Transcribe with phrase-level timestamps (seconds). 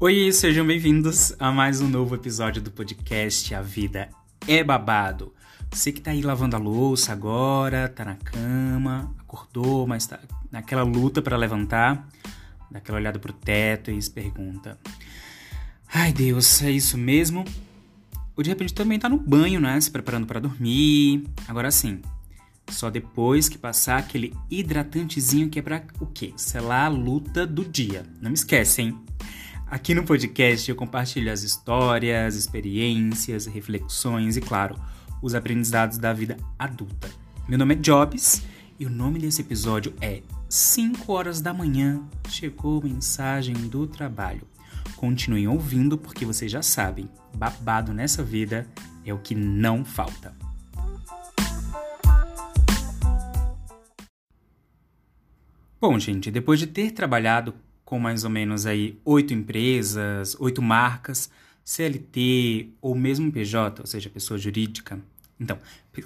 [0.00, 4.08] Oi, sejam bem-vindos a mais um novo episódio do podcast A Vida
[4.46, 5.34] é Babado.
[5.72, 10.20] Você que tá aí lavando a louça agora, tá na cama, acordou, mas tá
[10.52, 12.08] naquela luta para levantar,
[12.70, 14.78] dá aquela olhada pro teto e se pergunta:
[15.92, 17.44] Ai Deus, é isso mesmo?
[18.36, 19.80] Ou de repente também tá no banho, né?
[19.80, 21.24] Se preparando para dormir.
[21.48, 22.02] Agora sim,
[22.70, 26.32] só depois que passar aquele hidratantezinho que é pra o quê?
[26.36, 28.06] Selar a luta do dia.
[28.22, 29.07] Não me esquece, hein?
[29.70, 34.74] Aqui no podcast eu compartilho as histórias, experiências, reflexões e, claro,
[35.20, 37.10] os aprendizados da vida adulta.
[37.46, 38.42] Meu nome é Jobs
[38.80, 44.48] e o nome desse episódio é 5 horas da manhã chegou mensagem do trabalho.
[44.96, 48.66] Continuem ouvindo porque vocês já sabem, babado nessa vida
[49.04, 50.34] é o que não falta.
[55.78, 57.54] Bom, gente, depois de ter trabalhado
[57.88, 61.30] com mais ou menos aí oito empresas, oito marcas,
[61.64, 65.00] CLT ou mesmo PJ, ou seja, pessoa jurídica.
[65.40, 65.58] Então,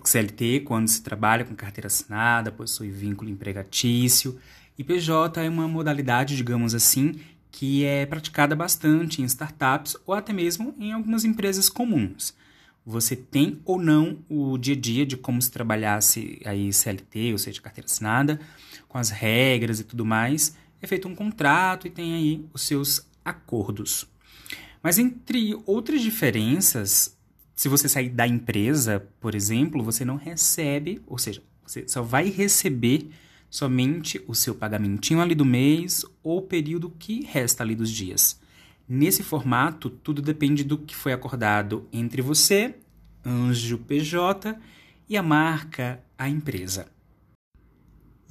[0.04, 4.38] CLT, quando se trabalha com carteira assinada, possui vínculo empregatício,
[4.78, 7.16] e PJ é uma modalidade, digamos assim,
[7.50, 12.32] que é praticada bastante em startups ou até mesmo em algumas empresas comuns.
[12.86, 17.38] Você tem ou não o dia a dia de como se trabalhasse aí CLT, ou
[17.38, 18.38] seja, carteira assinada,
[18.86, 23.06] com as regras e tudo mais, é feito um contrato e tem aí os seus
[23.24, 24.06] acordos.
[24.82, 27.16] Mas entre outras diferenças,
[27.54, 32.28] se você sair da empresa, por exemplo, você não recebe, ou seja, você só vai
[32.28, 33.08] receber
[33.48, 38.40] somente o seu pagamentinho ali do mês ou o período que resta ali dos dias.
[38.88, 42.74] Nesse formato, tudo depende do que foi acordado entre você,
[43.24, 44.58] Anjo PJ,
[45.08, 46.88] e a marca, a empresa.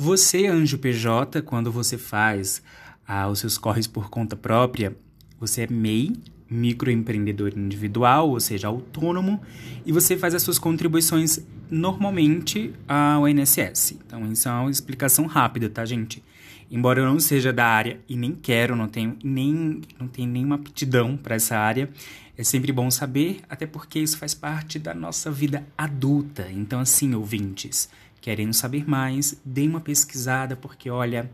[0.04, 2.64] Você, Anjo PJ, quando você faz
[3.08, 4.98] ah, os seus corres por conta própria,
[5.40, 6.14] você é MEI,
[6.50, 9.40] microempreendedor individual, ou seja, autônomo,
[9.86, 14.00] e você faz as suas contribuições normalmente ao INSS.
[14.04, 16.24] Então, isso é uma explicação rápida, tá, gente?
[16.72, 20.56] Embora eu não seja da área e nem quero, não tenho nem não tenho nenhuma
[20.56, 21.88] aptidão para essa área,
[22.36, 26.50] é sempre bom saber, até porque isso faz parte da nossa vida adulta.
[26.52, 27.88] Então, assim, ouvintes,
[28.22, 31.30] Querendo saber mais, dê uma pesquisada porque, olha,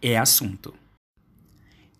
[0.00, 0.72] é assunto.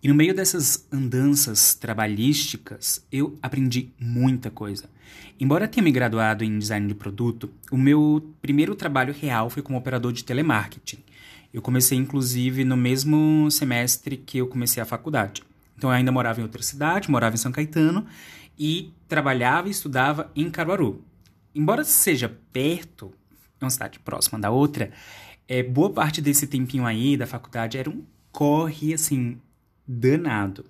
[0.01, 4.89] E no meio dessas andanças trabalhísticas, eu aprendi muita coisa.
[5.37, 9.77] Embora tenha me graduado em design de produto, o meu primeiro trabalho real foi como
[9.77, 10.99] operador de telemarketing.
[11.53, 15.43] Eu comecei, inclusive, no mesmo semestre que eu comecei a faculdade.
[15.77, 18.05] Então, eu ainda morava em outra cidade, morava em São Caetano
[18.57, 21.03] e trabalhava e estudava em Caruaru.
[21.53, 23.11] Embora seja perto,
[23.65, 24.91] uma cidade próxima da outra,
[25.47, 29.37] é, boa parte desse tempinho aí da faculdade era um corre, assim,
[29.87, 30.65] danado.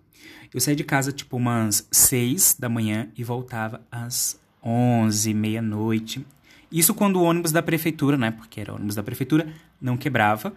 [0.53, 6.25] Eu saía de casa, tipo, umas seis da manhã e voltava às onze, meia-noite.
[6.71, 9.51] Isso quando o ônibus da prefeitura, né, porque era ônibus da prefeitura,
[9.81, 10.53] não quebrava.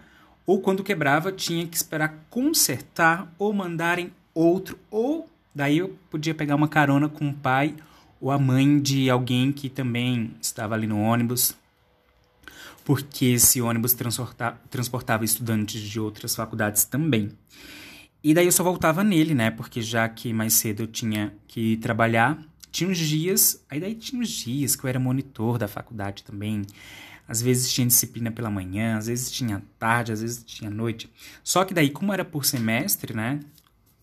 [0.47, 4.79] Ou quando quebrava, tinha que esperar consertar ou mandarem outro.
[4.91, 7.75] Ou daí eu podia pegar uma carona com o pai
[8.21, 11.57] ou a mãe de alguém que também estava ali no ônibus
[12.85, 17.31] porque esse ônibus transporta, transportava estudantes de outras faculdades também.
[18.23, 19.51] E daí eu só voltava nele, né?
[19.51, 22.39] Porque já que mais cedo eu tinha que trabalhar,
[22.71, 26.63] tinha uns dias, aí daí tinha uns dias que eu era monitor da faculdade também.
[27.27, 31.11] Às vezes tinha disciplina pela manhã, às vezes tinha tarde, às vezes tinha noite.
[31.43, 33.41] Só que daí, como era por semestre, né?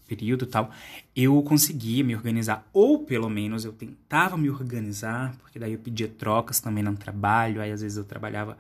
[0.10, 0.72] Período tal,
[1.16, 6.08] eu conseguia me organizar, ou pelo menos eu tentava me organizar, porque daí eu pedia
[6.08, 8.58] trocas também no trabalho, aí às vezes eu trabalhava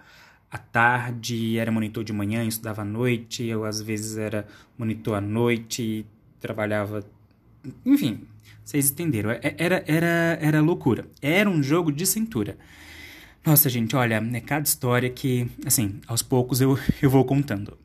[0.51, 5.21] à tarde, era monitor de manhã, estudava à noite, eu às vezes era monitor à
[5.21, 6.05] noite
[6.39, 7.03] trabalhava.
[7.85, 8.21] Enfim,
[8.63, 9.31] vocês entenderam.
[9.31, 11.05] É, era, era, era loucura.
[11.21, 12.57] Era um jogo de cintura.
[13.45, 17.77] Nossa, gente, olha, é cada história que, assim, aos poucos eu, eu vou contando.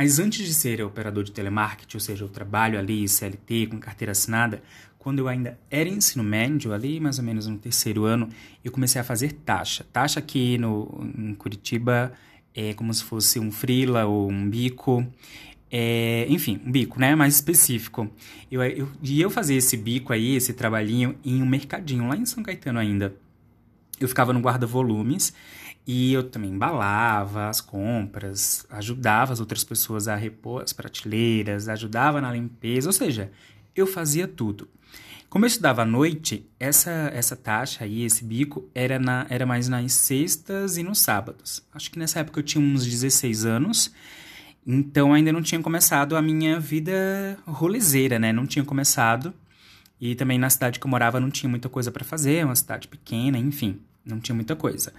[0.00, 4.12] Mas antes de ser operador de telemarketing, ou seja, eu trabalho ali CLT com carteira
[4.12, 4.62] assinada,
[4.98, 8.26] quando eu ainda era ensino médio, ali mais ou menos no terceiro ano,
[8.64, 9.84] eu comecei a fazer taxa.
[9.92, 12.14] Taxa aqui no, em Curitiba
[12.54, 15.06] é como se fosse um frila ou um bico.
[15.70, 17.14] É, enfim, um bico, né?
[17.14, 18.10] Mais específico.
[18.50, 22.24] Eu, eu, e eu fazia esse bico aí, esse trabalhinho, em um mercadinho lá em
[22.24, 23.14] São Caetano ainda.
[24.00, 25.34] Eu ficava no guarda-volumes
[25.92, 32.20] e eu também embalava as compras, ajudava as outras pessoas a repor as prateleiras, ajudava
[32.20, 33.32] na limpeza, ou seja,
[33.74, 34.68] eu fazia tudo.
[35.28, 39.68] Como eu estudava à noite, essa, essa taxa aí, esse bico, era, na, era mais
[39.68, 41.60] nas sextas e nos sábados.
[41.74, 43.92] Acho que nessa época eu tinha uns 16 anos.
[44.64, 48.32] Então ainda não tinha começado a minha vida rolezeira, né?
[48.32, 49.34] Não tinha começado.
[50.00, 52.86] E também na cidade que eu morava não tinha muita coisa para fazer, uma cidade
[52.86, 54.92] pequena, enfim, não tinha muita coisa.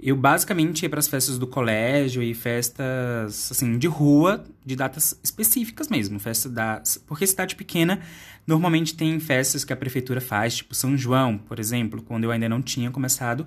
[0.00, 5.18] Eu basicamente ia para as festas do colégio e festas assim de rua, de datas
[5.24, 8.00] específicas mesmo, festa da, porque cidade pequena
[8.46, 12.48] normalmente tem festas que a prefeitura faz, tipo São João, por exemplo, quando eu ainda
[12.48, 13.44] não tinha começado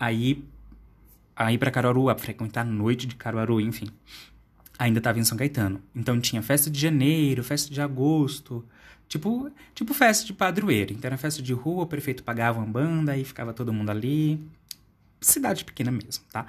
[0.00, 0.42] a ir
[1.58, 3.88] para Caruaru, a frequentar a noite de Caruaru, enfim.
[4.78, 5.82] Ainda estava em São Caetano.
[5.94, 8.64] Então tinha festa de janeiro, festa de agosto,
[9.06, 10.92] tipo, tipo festa de padroeiro.
[10.92, 14.40] Então era festa de rua, o prefeito pagava uma banda e ficava todo mundo ali
[15.24, 16.46] cidade pequena mesmo, tá?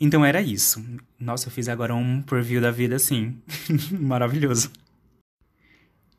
[0.00, 0.84] Então era isso.
[1.18, 3.38] Nossa, eu fiz agora um preview da vida assim.
[3.92, 4.70] Maravilhoso.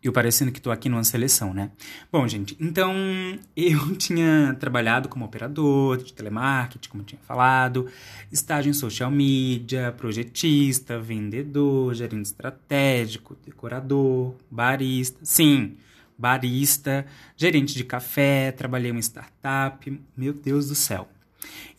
[0.01, 1.71] Eu parecendo que tô aqui numa seleção, né?
[2.11, 2.93] Bom, gente, então
[3.57, 7.87] eu tinha trabalhado como operador de telemarketing, como eu tinha falado,
[8.31, 15.19] estágio em social media, projetista, vendedor, gerente estratégico, decorador, barista.
[15.23, 15.75] Sim,
[16.17, 17.05] barista,
[17.35, 20.01] gerente de café, trabalhei em uma startup.
[20.15, 21.09] Meu Deus do céu.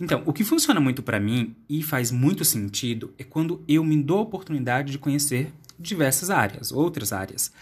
[0.00, 4.00] Então, o que funciona muito para mim e faz muito sentido é quando eu me
[4.02, 7.52] dou a oportunidade de conhecer diversas áreas, outras áreas.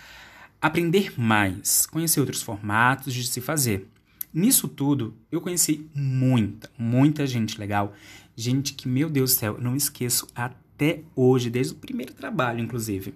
[0.61, 3.89] Aprender mais, conhecer outros formatos de se fazer.
[4.33, 7.95] Nisso tudo, eu conheci muita, muita gente legal.
[8.35, 12.61] Gente que, meu Deus do céu, eu não esqueço até hoje, desde o primeiro trabalho,
[12.61, 13.15] inclusive.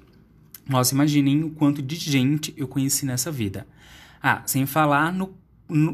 [0.66, 3.66] Nossa, imaginem o quanto de gente eu conheci nessa vida.
[4.22, 5.34] Ah, sem falar no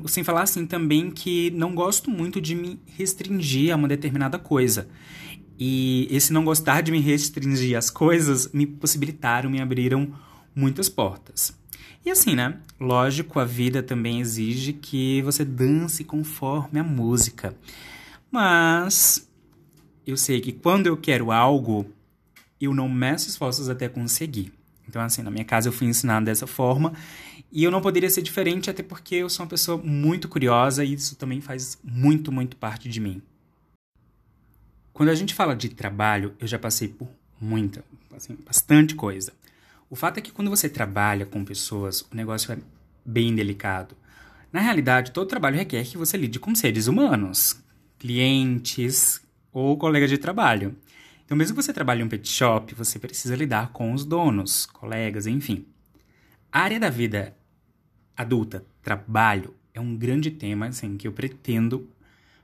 [0.07, 4.89] sem falar assim também que não gosto muito de me restringir a uma determinada coisa.
[5.59, 10.13] E esse não gostar de me restringir às coisas me possibilitaram, me abriram
[10.55, 11.57] muitas portas.
[12.05, 12.59] E assim, né?
[12.79, 17.57] Lógico, a vida também exige que você dance conforme a música.
[18.31, 19.29] Mas
[20.07, 21.87] eu sei que quando eu quero algo,
[22.61, 24.53] eu não meço esforços até conseguir.
[24.89, 26.93] Então, assim, na minha casa eu fui ensinado dessa forma
[27.51, 30.93] e eu não poderia ser diferente, até porque eu sou uma pessoa muito curiosa e
[30.93, 33.23] isso também faz muito, muito parte de mim.
[34.93, 37.09] Quando a gente fala de trabalho, eu já passei por
[37.41, 37.85] muita,
[38.15, 39.33] assim, bastante coisa.
[39.89, 42.59] O fato é que quando você trabalha com pessoas, o negócio é
[43.05, 43.95] bem delicado.
[44.53, 47.63] Na realidade, todo trabalho requer que você lide com seres humanos,
[47.99, 49.21] clientes
[49.53, 50.75] ou colegas de trabalho.
[51.25, 54.65] Então, mesmo que você trabalhe em um pet shop, você precisa lidar com os donos,
[54.67, 55.67] colegas, enfim.
[56.51, 57.36] A área da vida
[58.17, 61.89] adulta, trabalho, é um grande tema assim, que eu pretendo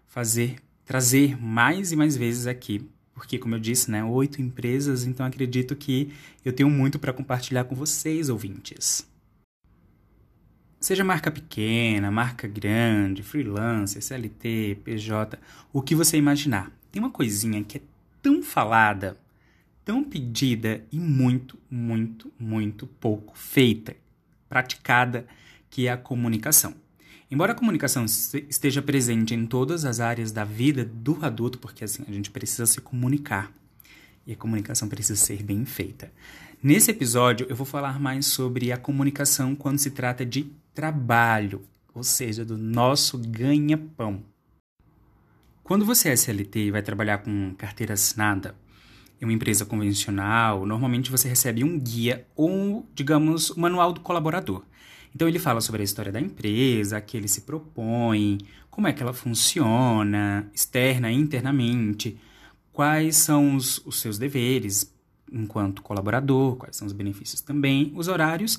[0.06, 2.86] fazer, trazer mais e mais vezes aqui.
[3.14, 6.12] Porque, como eu disse, né, oito empresas, então acredito que
[6.44, 9.06] eu tenho muito para compartilhar com vocês, ouvintes.
[10.80, 15.38] Seja marca pequena, marca grande, freelancer, CLT, PJ,
[15.72, 16.72] o que você imaginar.
[16.90, 17.82] Tem uma coisinha que é
[18.20, 19.16] tão falada,
[19.84, 23.94] tão pedida e muito, muito, muito pouco feita,
[24.48, 25.26] praticada,
[25.72, 26.74] que é a comunicação.
[27.30, 32.04] Embora a comunicação esteja presente em todas as áreas da vida do adulto, porque assim,
[32.06, 33.50] a gente precisa se comunicar
[34.26, 36.12] e a comunicação precisa ser bem feita.
[36.62, 41.62] Nesse episódio, eu vou falar mais sobre a comunicação quando se trata de trabalho,
[41.94, 44.22] ou seja, do nosso ganha-pão.
[45.64, 48.54] Quando você é SLT e vai trabalhar com carteira assinada,
[49.18, 54.00] em uma empresa convencional, normalmente você recebe um guia ou, digamos, o um manual do
[54.00, 54.62] colaborador.
[55.14, 58.38] Então ele fala sobre a história da empresa, a que ele se propõe,
[58.70, 62.18] como é que ela funciona, externa e internamente,
[62.72, 64.92] quais são os, os seus deveres
[65.30, 68.58] enquanto colaborador, quais são os benefícios também, os horários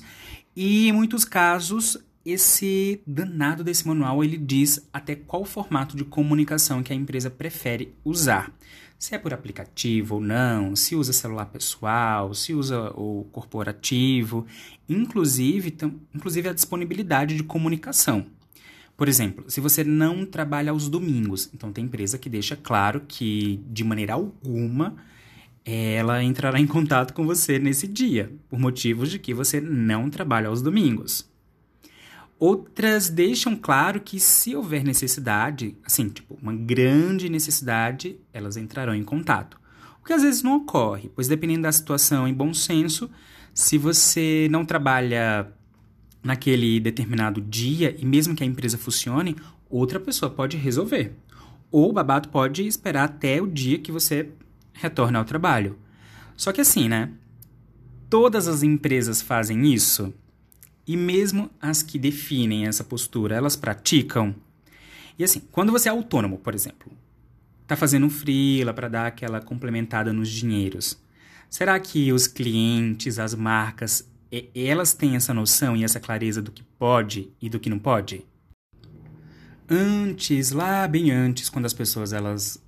[0.56, 6.82] e em muitos casos esse danado desse manual ele diz até qual formato de comunicação
[6.82, 8.52] que a empresa prefere usar
[8.98, 14.46] se é por aplicativo ou não, se usa celular pessoal, se usa o corporativo,
[14.88, 15.76] inclusive,
[16.14, 18.26] inclusive a disponibilidade de comunicação.
[18.96, 23.60] Por exemplo, se você não trabalha aos domingos, então tem empresa que deixa claro que
[23.66, 24.96] de maneira alguma
[25.64, 30.48] ela entrará em contato com você nesse dia, por motivos de que você não trabalha
[30.48, 31.26] aos domingos.
[32.38, 39.04] Outras deixam claro que se houver necessidade, assim, tipo, uma grande necessidade, elas entrarão em
[39.04, 39.58] contato.
[40.02, 43.08] O que às vezes não ocorre, pois dependendo da situação, em bom senso,
[43.54, 45.50] se você não trabalha
[46.22, 49.36] naquele determinado dia e mesmo que a empresa funcione,
[49.70, 51.14] outra pessoa pode resolver.
[51.70, 54.30] Ou o babado pode esperar até o dia que você
[54.72, 55.78] retorna ao trabalho.
[56.36, 57.10] Só que assim, né?
[58.10, 60.12] Todas as empresas fazem isso?
[60.86, 64.34] E mesmo as que definem essa postura, elas praticam.
[65.18, 66.92] E assim, quando você é autônomo, por exemplo,
[67.66, 70.98] tá fazendo um freela para dar aquela complementada nos dinheiros.
[71.48, 74.08] Será que os clientes, as marcas,
[74.54, 78.26] elas têm essa noção e essa clareza do que pode e do que não pode?
[79.68, 82.62] Antes, lá bem antes, quando as pessoas elas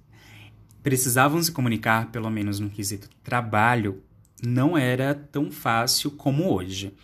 [0.82, 4.02] precisavam se comunicar, pelo menos no quesito trabalho,
[4.42, 6.94] não era tão fácil como hoje.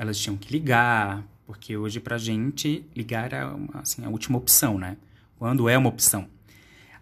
[0.00, 3.42] Elas tinham que ligar, porque hoje pra gente ligar é
[3.74, 4.96] assim, a última opção, né?
[5.38, 6.26] Quando é uma opção.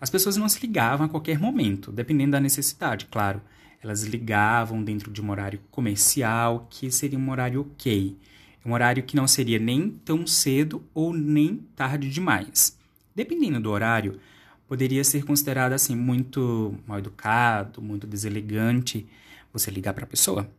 [0.00, 3.40] As pessoas não se ligavam a qualquer momento, dependendo da necessidade, claro.
[3.80, 8.18] Elas ligavam dentro de um horário comercial, que seria um horário ok.
[8.66, 12.76] Um horário que não seria nem tão cedo ou nem tarde demais.
[13.14, 14.18] Dependendo do horário,
[14.66, 19.06] poderia ser considerado assim muito mal educado, muito deselegante
[19.52, 20.50] você ligar para a pessoa.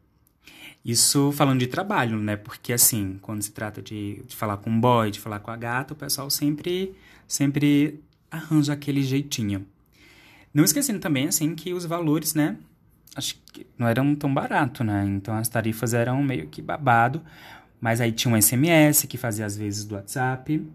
[0.83, 2.35] Isso falando de trabalho, né?
[2.35, 5.57] Porque assim, quando se trata de, de falar com um boy, de falar com a
[5.57, 6.95] gata, o pessoal sempre
[7.27, 7.99] sempre
[8.31, 9.65] arranja aquele jeitinho.
[10.53, 12.57] Não esquecendo também assim que os valores, né,
[13.15, 15.05] acho que não eram tão barato, né?
[15.05, 17.21] Então as tarifas eram meio que babado,
[17.79, 20.65] mas aí tinha um SMS que fazia às vezes do WhatsApp,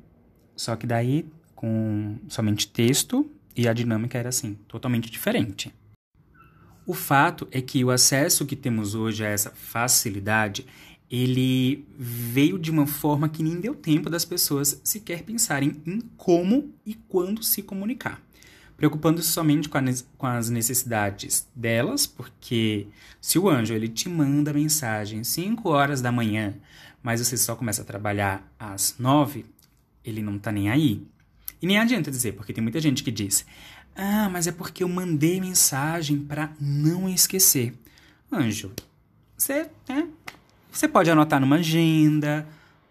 [0.57, 5.73] só que daí com somente texto e a dinâmica era assim, totalmente diferente.
[6.87, 10.67] O fato é que o acesso que temos hoje a essa facilidade,
[11.11, 16.75] ele veio de uma forma que nem deu tempo das pessoas sequer pensarem em como
[16.85, 18.21] e quando se comunicar.
[18.77, 19.79] Preocupando-se somente com,
[20.19, 22.89] com, as necessidades delas, porque
[23.21, 26.55] se o anjo ele te manda mensagem 5 horas da manhã,
[27.03, 29.47] mas você só começa a trabalhar às 9,
[30.05, 31.07] ele não tá nem aí.
[31.63, 33.47] E nem adianta dizer, porque tem muita gente que diz:
[33.97, 37.75] ah, mas é porque eu mandei mensagem para não esquecer.
[38.31, 38.73] Anjo,
[39.37, 40.09] você, né?
[40.71, 42.47] Você pode anotar numa agenda.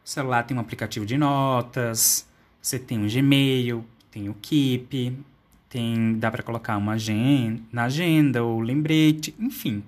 [0.06, 2.26] O celular tem um aplicativo de notas.
[2.62, 5.18] Você tem um Gmail, tem o Keep,
[5.68, 9.84] tem dá para colocar uma agenda, na agenda ou lembrete, enfim.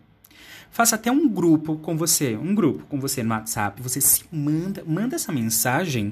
[0.70, 3.82] Faça até um grupo com você, um grupo com você no WhatsApp.
[3.82, 6.12] Você se manda, manda essa mensagem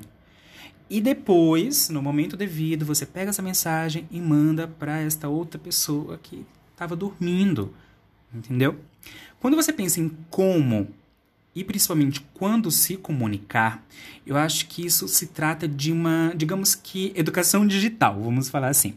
[0.94, 6.20] e depois, no momento devido, você pega essa mensagem e manda para esta outra pessoa
[6.22, 7.74] que estava dormindo.
[8.32, 8.80] Entendeu?
[9.40, 10.88] Quando você pensa em como
[11.56, 13.84] e principalmente quando se comunicar,
[14.24, 18.94] eu acho que isso se trata de uma, digamos que, educação digital, vamos falar assim.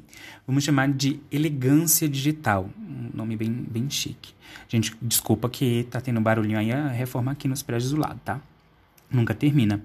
[0.47, 4.35] Vamos chamar de elegância digital, um nome bem, bem chique.
[4.69, 8.39] Gente, desculpa que tá tendo barulhinho aí, a reforma aqui nos prédios do lado, tá?
[9.11, 9.83] Nunca termina.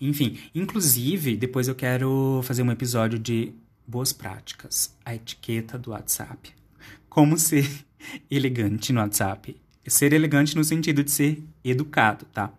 [0.00, 3.52] Enfim, inclusive, depois eu quero fazer um episódio de
[3.86, 6.52] boas práticas, a etiqueta do WhatsApp.
[7.08, 7.68] Como ser
[8.30, 9.56] elegante no WhatsApp.
[9.86, 12.52] Ser elegante no sentido de ser educado, tá?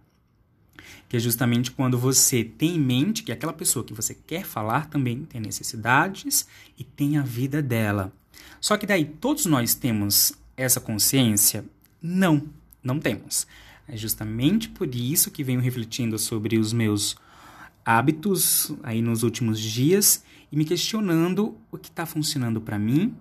[1.07, 4.89] Que é justamente quando você tem em mente que aquela pessoa que você quer falar
[4.89, 6.45] também tem necessidades
[6.77, 8.11] e tem a vida dela.
[8.59, 11.63] Só que daí todos nós temos essa consciência?
[12.01, 12.43] Não,
[12.83, 13.47] não temos.
[13.91, 17.17] É justamente por isso que venho refletindo sobre os meus
[17.83, 23.13] hábitos aí nos últimos dias e me questionando o que está funcionando para mim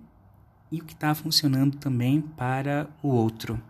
[0.71, 3.61] e o que está funcionando também para o outro.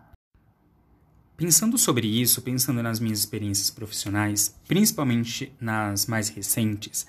[1.35, 7.07] Pensando sobre isso, pensando nas minhas experiências profissionais, principalmente nas mais recentes,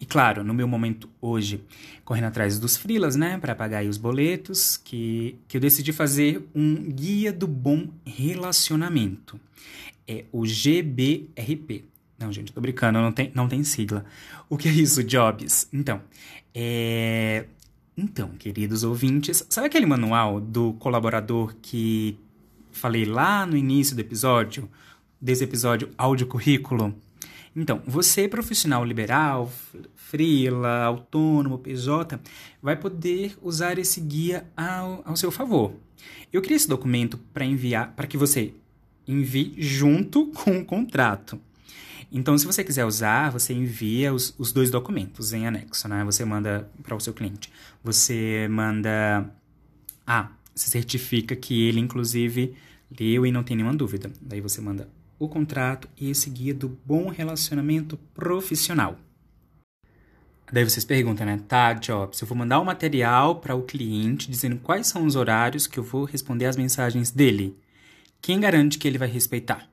[0.00, 1.62] e claro, no meu momento hoje,
[2.04, 6.74] correndo atrás dos frilas, né, para pagar os boletos, que, que eu decidi fazer um
[6.92, 9.40] guia do bom relacionamento.
[10.06, 11.84] É o GBRP.
[12.18, 14.04] Não, gente, tô brincando, não tem, não tem sigla.
[14.48, 15.68] O que é isso, Jobs?
[15.72, 16.02] Então,
[16.54, 17.46] é...
[17.96, 22.18] Então, queridos ouvintes, sabe aquele manual do colaborador que
[22.72, 24.68] falei lá no início do episódio,
[25.20, 26.94] desse episódio áudio currículo?
[27.56, 29.52] Então, você profissional liberal,
[29.94, 32.18] freela, autônomo, PJ,
[32.60, 35.74] vai poder usar esse guia ao, ao seu favor.
[36.32, 38.52] Eu criei esse documento para enviar, para que você
[39.06, 41.40] envie junto com o contrato.
[42.10, 46.04] Então, se você quiser usar, você envia os, os dois documentos em anexo, né?
[46.04, 47.52] Você manda para o seu cliente.
[47.82, 49.28] Você manda.
[50.06, 52.54] Ah, se certifica que ele, inclusive,
[53.00, 54.12] leu e não tem nenhuma dúvida.
[54.20, 58.98] Daí você manda o contrato e esse guia do bom relacionamento profissional.
[60.52, 61.40] Daí vocês perguntam, né?
[61.48, 65.66] Tá, Jobs, eu vou mandar o material para o cliente dizendo quais são os horários
[65.66, 67.56] que eu vou responder as mensagens dele.
[68.20, 69.68] Quem garante que ele vai respeitar?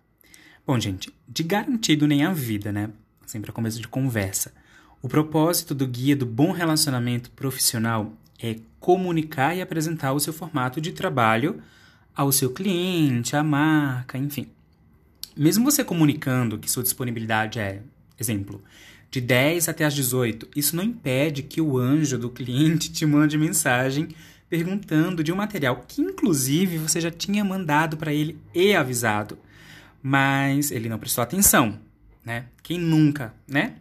[0.66, 2.90] Bom, gente, de garantido nem a vida, né?
[3.26, 4.54] Sempre a começo de conversa.
[5.02, 10.80] O propósito do guia do bom relacionamento profissional é comunicar e apresentar o seu formato
[10.80, 11.62] de trabalho
[12.16, 14.48] ao seu cliente, à marca, enfim.
[15.36, 17.82] Mesmo você comunicando que sua disponibilidade é,
[18.20, 18.62] exemplo,
[19.10, 23.38] de 10 até as 18, isso não impede que o anjo do cliente te mande
[23.38, 24.10] mensagem
[24.50, 29.38] perguntando de um material que, inclusive, você já tinha mandado para ele e avisado,
[30.04, 31.80] mas ele não prestou atenção,
[32.24, 32.48] né?
[32.62, 33.76] Quem nunca, né?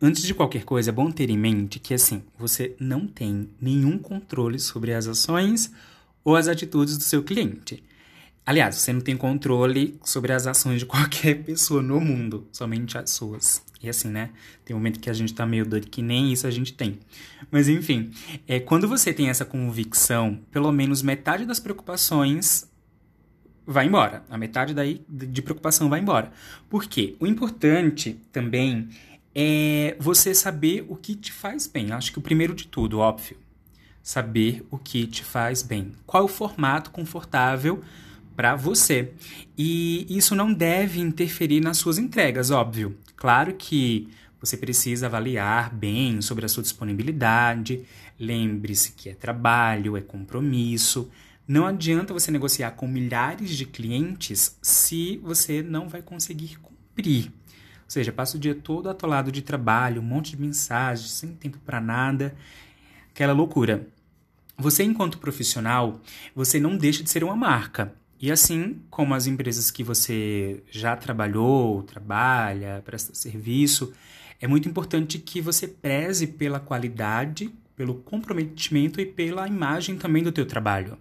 [0.00, 3.98] Antes de qualquer coisa, é bom ter em mente que, assim, você não tem nenhum
[3.98, 5.72] controle sobre as ações
[6.22, 7.82] ou as atitudes do seu cliente.
[8.46, 13.10] Aliás, você não tem controle sobre as ações de qualquer pessoa no mundo, somente as
[13.10, 13.62] suas.
[13.82, 14.30] E assim, né?
[14.64, 16.98] Tem um momento que a gente tá meio doido que nem isso a gente tem.
[17.50, 18.10] Mas enfim,
[18.46, 22.66] é, quando você tem essa convicção, pelo menos metade das preocupações
[23.66, 24.24] vai embora.
[24.28, 26.30] A metade daí de preocupação vai embora.
[26.68, 27.16] Por quê?
[27.18, 28.88] O importante também
[29.34, 31.92] é você saber o que te faz bem.
[31.92, 33.36] Acho que o primeiro de tudo, óbvio,
[34.02, 35.92] saber o que te faz bem.
[36.06, 37.82] Qual é o formato confortável
[38.36, 39.12] para você.
[39.56, 42.96] E isso não deve interferir nas suas entregas, óbvio.
[43.16, 44.08] Claro que
[44.40, 47.84] você precisa avaliar bem sobre a sua disponibilidade.
[48.18, 51.10] Lembre-se que é trabalho, é compromisso.
[51.46, 57.26] Não adianta você negociar com milhares de clientes se você não vai conseguir cumprir.
[57.26, 61.58] Ou seja, passa o dia todo atolado de trabalho, um monte de mensagens, sem tempo
[61.58, 62.34] para nada,
[63.10, 63.86] aquela loucura.
[64.56, 66.00] Você, enquanto profissional,
[66.34, 67.94] você não deixa de ser uma marca.
[68.24, 73.92] E assim como as empresas que você já trabalhou, trabalha, presta serviço,
[74.40, 80.32] é muito importante que você preze pela qualidade, pelo comprometimento e pela imagem também do
[80.32, 80.96] teu trabalho.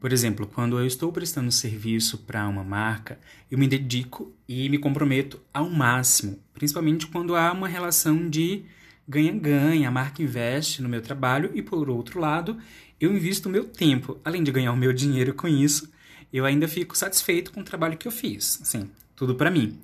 [0.00, 4.78] Por exemplo, quando eu estou prestando serviço para uma marca, eu me dedico e me
[4.78, 8.64] comprometo ao máximo, principalmente quando há uma relação de
[9.08, 12.58] ganha-ganha, a marca investe no meu trabalho e, por outro lado,
[13.00, 14.18] eu invisto o meu tempo.
[14.24, 15.90] Além de ganhar o meu dinheiro com isso,
[16.32, 18.60] eu ainda fico satisfeito com o trabalho que eu fiz.
[18.62, 19.78] Assim, tudo para mim.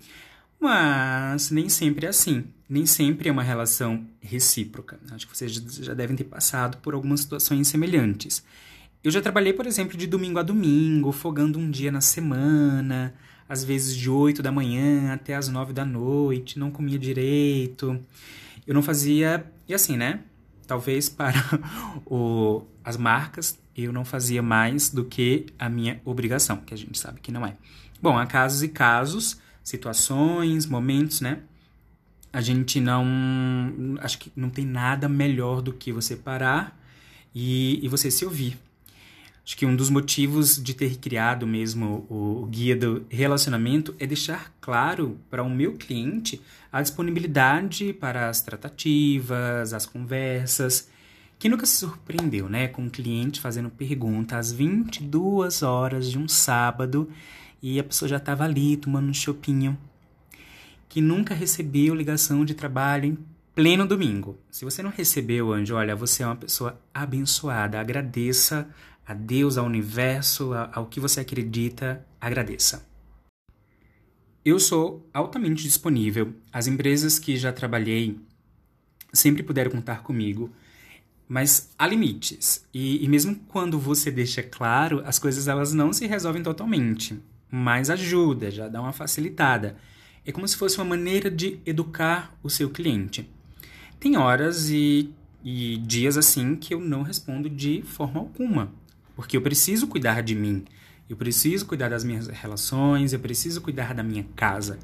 [0.61, 2.45] Mas nem sempre é assim.
[2.69, 4.99] Nem sempre é uma relação recíproca.
[5.11, 8.43] Acho que vocês já devem ter passado por algumas situações semelhantes.
[9.03, 13.13] Eu já trabalhei, por exemplo, de domingo a domingo, folgando um dia na semana,
[13.49, 18.01] às vezes de 8 da manhã até as 9 da noite, não comia direito.
[18.67, 19.45] Eu não fazia.
[19.69, 20.21] E assim, né?
[20.67, 21.39] Talvez para
[22.07, 26.99] o, as marcas eu não fazia mais do que a minha obrigação, que a gente
[26.99, 27.57] sabe que não é.
[28.01, 31.41] Bom, há casos e casos, situações, momentos, né?
[32.33, 33.05] A gente não.
[34.01, 36.79] Acho que não tem nada melhor do que você parar
[37.35, 38.59] e, e você se ouvir.
[39.45, 44.55] Acho que um dos motivos de ter criado mesmo o, guia do relacionamento é deixar
[44.61, 50.89] claro para o meu cliente a disponibilidade para as tratativas, as conversas.
[51.41, 56.29] Quem nunca se surpreendeu, né, com um cliente fazendo pergunta às 22 horas de um
[56.29, 57.11] sábado
[57.61, 59.77] e a pessoa já estava ali tomando um chopinho?
[60.89, 63.19] Que nunca recebeu ligação de trabalho em
[63.57, 64.39] pleno domingo.
[64.51, 67.81] Se você não recebeu, Anjo, olha, você é uma pessoa abençoada.
[67.81, 68.69] Agradeça
[69.07, 72.87] a Deus, ao universo, ao que você acredita, agradeça.
[74.45, 76.35] Eu sou altamente disponível.
[76.53, 78.19] As empresas que já trabalhei
[79.13, 80.51] sempre puderam contar comigo,
[81.29, 82.67] mas há limites.
[82.75, 87.91] E, e mesmo quando você deixa claro, as coisas elas não se resolvem totalmente, mas
[87.91, 89.77] ajuda, já dá uma facilitada.
[90.25, 93.29] É como se fosse uma maneira de educar o seu cliente.
[93.99, 95.13] Tem horas e,
[95.45, 98.73] e dias assim que eu não respondo de forma alguma.
[99.15, 100.65] Porque eu preciso cuidar de mim,
[101.09, 104.79] eu preciso cuidar das minhas relações, eu preciso cuidar da minha casa.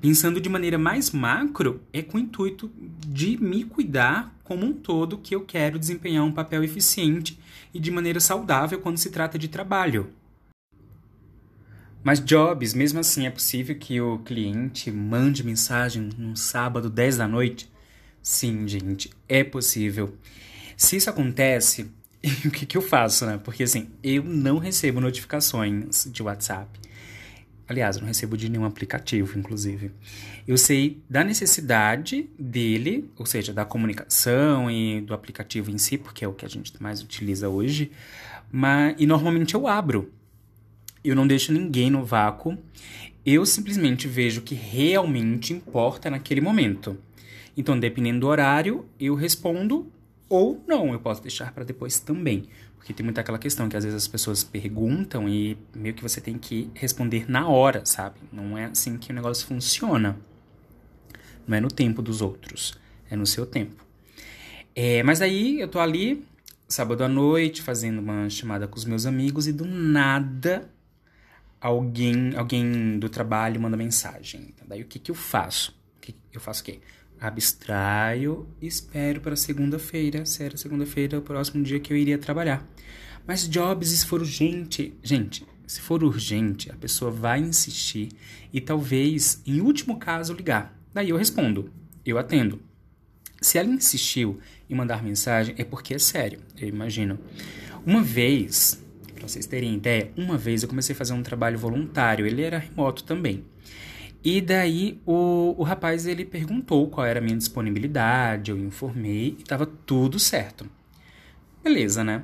[0.00, 2.70] Pensando de maneira mais macro, é com o intuito
[3.06, 7.38] de me cuidar como um todo que eu quero desempenhar um papel eficiente
[7.74, 10.10] e de maneira saudável quando se trata de trabalho.
[12.02, 17.28] Mas jobs, mesmo assim, é possível que o cliente mande mensagem num sábado 10 da
[17.28, 17.70] noite?
[18.22, 20.14] Sim, gente, é possível.
[20.78, 21.90] Se isso acontece,
[22.44, 23.40] E o que, que eu faço, né?
[23.42, 26.68] Porque assim, eu não recebo notificações de WhatsApp.
[27.66, 29.92] Aliás, eu não recebo de nenhum aplicativo, inclusive.
[30.46, 36.24] Eu sei da necessidade dele, ou seja, da comunicação e do aplicativo em si, porque
[36.24, 37.92] é o que a gente mais utiliza hoje.
[38.50, 40.12] Mas, e normalmente eu abro.
[41.04, 42.58] Eu não deixo ninguém no vácuo.
[43.24, 46.98] Eu simplesmente vejo o que realmente importa naquele momento.
[47.56, 49.90] Então, dependendo do horário, eu respondo
[50.30, 52.48] ou não, eu posso deixar para depois também.
[52.76, 56.20] Porque tem muita aquela questão que às vezes as pessoas perguntam e meio que você
[56.20, 58.20] tem que responder na hora, sabe?
[58.32, 60.16] Não é assim que o negócio funciona.
[61.46, 62.78] Não é no tempo dos outros,
[63.10, 63.84] é no seu tempo.
[64.74, 66.24] É, mas aí eu tô ali,
[66.68, 70.70] sábado à noite, fazendo uma chamada com os meus amigos e do nada
[71.60, 74.46] alguém alguém do trabalho manda mensagem.
[74.54, 75.78] Então, daí o que, que eu faço?
[76.32, 76.80] Eu faço o quê?
[77.20, 82.66] Abstraio e espero para segunda-feira, sério, segunda-feira, o próximo dia que eu iria trabalhar.
[83.26, 88.08] Mas jobs, se for urgente, gente, se for urgente, a pessoa vai insistir
[88.52, 90.76] e talvez, em último caso, ligar.
[90.92, 91.70] Daí eu respondo,
[92.04, 92.60] eu atendo.
[93.40, 97.18] Se ela insistiu em mandar mensagem, é porque é sério, eu imagino.
[97.86, 98.82] Uma vez,
[99.14, 102.58] para vocês terem ideia, uma vez eu comecei a fazer um trabalho voluntário, ele era
[102.58, 103.44] remoto também.
[104.22, 109.42] E daí o, o rapaz ele perguntou qual era a minha disponibilidade, eu informei e
[109.42, 110.66] estava tudo certo.
[111.64, 112.22] Beleza, né?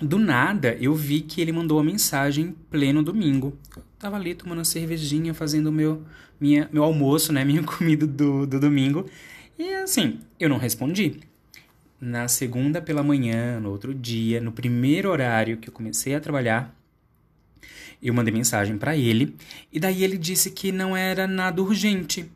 [0.00, 3.58] Do nada eu vi que ele mandou a mensagem pleno domingo.
[3.76, 6.04] Eu tava ali tomando uma cervejinha, fazendo meu,
[6.40, 7.42] minha, meu almoço, né?
[7.44, 9.06] Minha comida do, do domingo.
[9.58, 11.20] E assim, eu não respondi.
[12.00, 16.77] Na segunda pela manhã, no outro dia, no primeiro horário que eu comecei a trabalhar,
[18.02, 19.34] eu mandei mensagem para ele
[19.72, 22.30] e daí ele disse que não era nada urgente.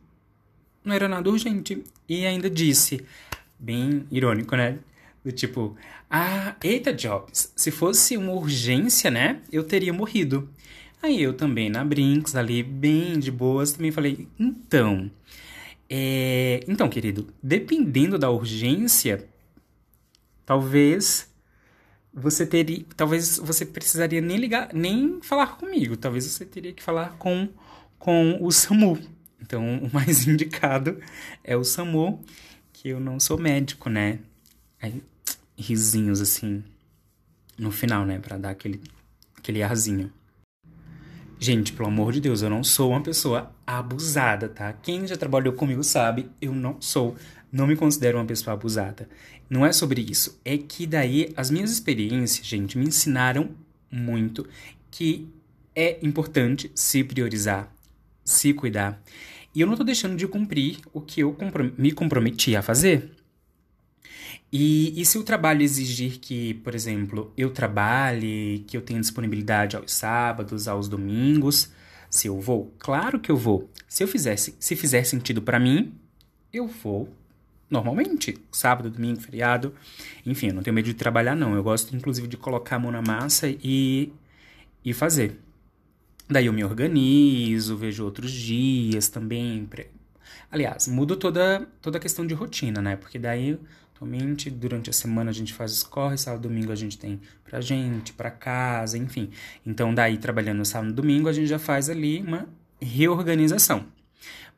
[0.84, 1.82] Não era nada urgente.
[2.08, 3.04] E ainda disse,
[3.58, 4.78] bem irônico, né?
[5.24, 5.76] Do tipo,
[6.10, 9.40] ah, eita Jobs, se fosse uma urgência, né?
[9.50, 10.48] Eu teria morrido.
[11.02, 15.10] Aí eu também, na Brinks, ali, bem de boas, também falei, então.
[15.88, 16.60] É...
[16.68, 19.28] Então, querido, dependendo da urgência,
[20.44, 21.31] talvez
[22.12, 27.16] você teria, talvez você precisaria nem ligar, nem falar comigo, talvez você teria que falar
[27.18, 27.48] com
[27.98, 28.98] com o SAMU.
[29.40, 31.00] Então, o mais indicado
[31.44, 32.20] é o SAMU,
[32.72, 34.18] que eu não sou médico, né?
[34.80, 35.00] Aí,
[35.56, 36.64] risinhos assim
[37.56, 38.80] no final, né, para dar aquele
[39.36, 40.12] aquele arzinho.
[41.38, 44.72] Gente, pelo amor de Deus, eu não sou uma pessoa abusada, tá?
[44.72, 47.16] Quem já trabalhou comigo sabe, eu não sou
[47.52, 49.08] não me considero uma pessoa abusada.
[49.52, 50.40] Não é sobre isso.
[50.46, 53.50] É que daí as minhas experiências, gente, me ensinaram
[53.90, 54.48] muito
[54.90, 55.28] que
[55.76, 57.70] é importante se priorizar,
[58.24, 59.02] se cuidar.
[59.54, 61.36] E eu não tô deixando de cumprir o que eu
[61.76, 63.10] me comprometi a fazer.
[64.50, 69.76] E, e se o trabalho exigir que, por exemplo, eu trabalhe, que eu tenha disponibilidade
[69.76, 71.70] aos sábados, aos domingos,
[72.08, 73.70] se eu vou, claro que eu vou.
[73.86, 75.92] Se eu fizesse, se fizer sentido para mim,
[76.50, 77.06] eu vou
[77.72, 79.74] normalmente, sábado, domingo, feriado.
[80.26, 81.56] Enfim, eu não tenho medo de trabalhar, não.
[81.56, 84.12] Eu gosto, inclusive, de colocar a mão na massa e,
[84.84, 85.40] e fazer.
[86.28, 89.68] Daí eu me organizo, vejo outros dias também.
[90.50, 92.94] Aliás, mudo toda, toda a questão de rotina, né?
[92.96, 93.58] Porque daí,
[93.94, 97.60] atualmente, durante a semana a gente faz os corres, sábado domingo a gente tem pra
[97.62, 99.30] gente, pra casa, enfim.
[99.66, 102.46] Então, daí, trabalhando sábado domingo, a gente já faz ali uma
[102.80, 103.86] reorganização.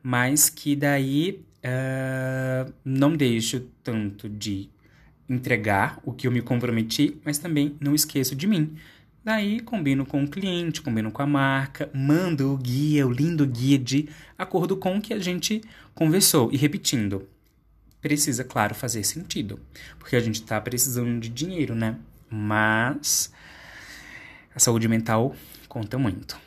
[0.03, 4.69] Mas que daí uh, não deixo tanto de
[5.27, 8.75] entregar o que eu me comprometi, mas também não esqueço de mim.
[9.23, 13.79] Daí combino com o cliente, combino com a marca, mando o guia, o lindo guia
[13.79, 15.63] de acordo com o que a gente
[15.95, 16.51] conversou.
[16.51, 17.27] E repetindo,
[17.99, 19.59] precisa, claro, fazer sentido,
[19.97, 21.97] porque a gente está precisando de dinheiro, né?
[22.29, 23.33] Mas
[24.53, 25.35] a saúde mental
[25.67, 26.44] conta muito.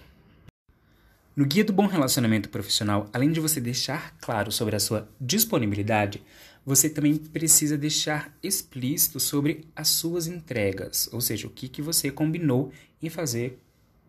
[1.39, 6.21] No Guia do Bom Relacionamento Profissional, além de você deixar claro sobre a sua disponibilidade,
[6.67, 12.11] você também precisa deixar explícito sobre as suas entregas, ou seja, o que, que você
[12.11, 13.57] combinou em fazer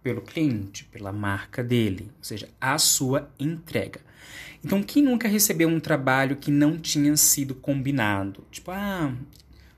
[0.02, 4.02] pelo cliente, pela marca dele, ou seja, a sua entrega.
[4.66, 8.44] Então, quem nunca recebeu um trabalho que não tinha sido combinado?
[8.50, 9.16] Tipo, ah,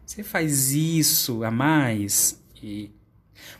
[0.05, 2.41] você faz isso a mais?
[2.63, 2.89] E...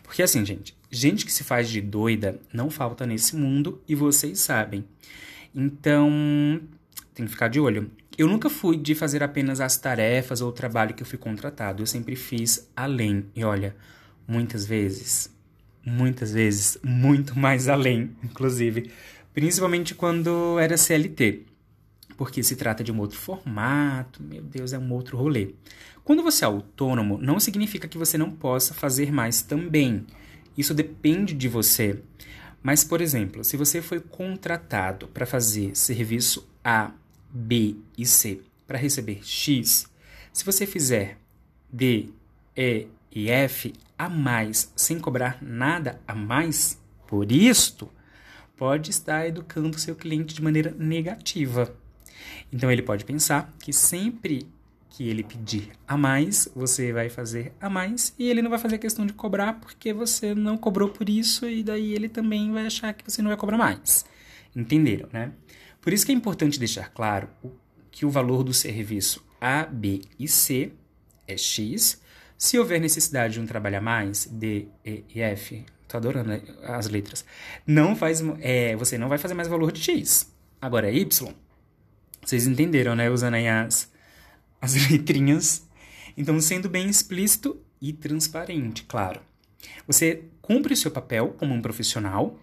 [0.02, 4.38] Porque assim, gente, Gente que se faz de doida não falta nesse mundo e vocês
[4.40, 4.84] sabem.
[5.54, 6.60] Então,
[7.14, 7.90] tem que ficar de olho.
[8.18, 11.82] Eu nunca fui de fazer apenas as tarefas ou o trabalho que eu fui contratado.
[11.82, 13.24] Eu sempre fiz além.
[13.34, 13.74] E olha,
[14.28, 15.34] muitas vezes,
[15.82, 18.90] muitas vezes, muito mais além, inclusive.
[19.32, 21.46] Principalmente quando era CLT.
[22.18, 25.54] Porque se trata de um outro formato, meu Deus, é um outro rolê.
[26.04, 30.04] Quando você é autônomo, não significa que você não possa fazer mais também.
[30.56, 32.00] Isso depende de você.
[32.62, 36.92] Mas, por exemplo, se você foi contratado para fazer serviço A,
[37.30, 39.86] B e C para receber X,
[40.32, 41.18] se você fizer
[41.70, 42.10] D,
[42.56, 47.90] E e F a mais sem cobrar nada a mais por isto,
[48.56, 51.74] pode estar educando seu cliente de maneira negativa.
[52.50, 54.46] Então ele pode pensar que sempre
[54.92, 58.76] que ele pedir a mais, você vai fazer a mais e ele não vai fazer
[58.76, 62.92] questão de cobrar porque você não cobrou por isso e daí ele também vai achar
[62.92, 64.04] que você não vai cobrar mais.
[64.54, 65.32] Entenderam, né?
[65.80, 67.28] Por isso que é importante deixar claro
[67.90, 70.72] que o valor do serviço A, B e C
[71.26, 72.00] é X.
[72.36, 76.32] Se houver necessidade de um trabalho a mais, D, E e F, tô adorando
[76.64, 77.24] as letras,
[77.66, 80.30] não faz, é, você não vai fazer mais valor de X.
[80.60, 81.34] Agora, Y,
[82.24, 83.10] Vocês entenderam, né?
[83.10, 83.91] Usando aí as,
[84.62, 85.66] as letrinhas.
[86.16, 89.20] Então, sendo bem explícito e transparente, claro.
[89.86, 92.38] Você cumpre o seu papel como um profissional,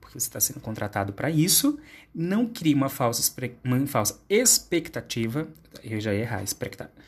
[0.00, 1.78] porque você está sendo contratado para isso.
[2.12, 5.46] Não crie uma falsa, uma falsa expectativa.
[5.84, 6.42] Eu já ia errar,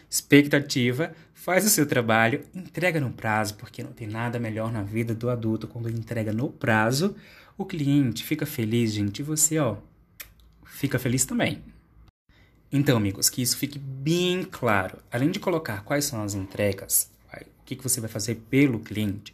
[0.09, 1.13] expectativa.
[1.35, 5.29] Faz o seu trabalho, entrega no prazo, porque não tem nada melhor na vida do
[5.29, 7.17] adulto quando entrega no prazo.
[7.59, 9.77] O cliente fica feliz, gente, e você, ó,
[10.65, 11.63] fica feliz também.
[12.73, 14.99] Então, amigos, que isso fique bem claro.
[15.11, 17.11] Além de colocar quais são as entregas,
[17.63, 19.33] o que, que você vai fazer pelo cliente,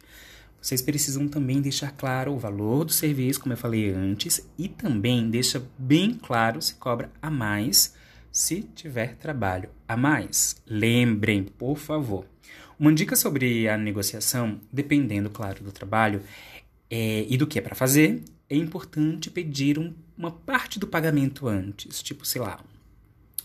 [0.61, 5.29] vocês precisam também deixar claro o valor do serviço, como eu falei antes, e também
[5.29, 7.95] deixa bem claro se cobra a mais
[8.29, 10.61] se tiver trabalho a mais.
[10.67, 12.25] Lembrem, por favor.
[12.77, 16.21] Uma dica sobre a negociação, dependendo, claro, do trabalho
[16.89, 21.47] é, e do que é para fazer, é importante pedir um, uma parte do pagamento
[21.47, 22.59] antes, tipo, sei lá,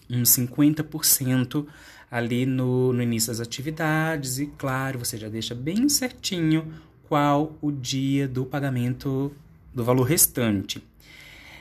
[0.08, 1.66] uns 50%
[2.10, 6.72] ali no, no início das atividades e, claro, você já deixa bem certinho
[7.08, 9.32] qual o dia do pagamento
[9.74, 10.82] do valor restante.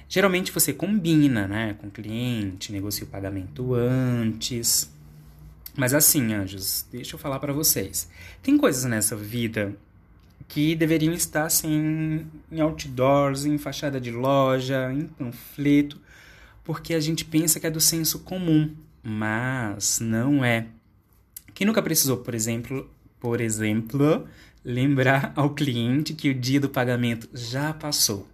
[0.08, 4.92] Geralmente você combina né, com o cliente, negocia o pagamento antes.
[5.76, 8.08] Mas assim, anjos, deixa eu falar para vocês.
[8.44, 9.76] Tem coisas nessa vida
[10.48, 16.00] que deveriam estar assim, em outdoors, em fachada de loja, em panfleto,
[16.64, 20.68] porque a gente pensa que é do senso comum, mas não é.
[21.54, 24.28] Quem nunca precisou, por exemplo, por exemplo,
[24.64, 28.28] lembrar ao cliente que o dia do pagamento já passou,